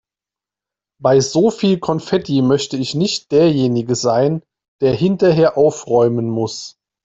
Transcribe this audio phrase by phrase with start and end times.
[0.99, 4.41] Bei so viel Konfetti möchte ich nicht derjenige sein,
[4.81, 6.79] der hinterher aufräumen muss.